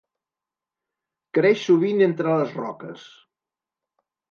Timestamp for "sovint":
1.67-2.03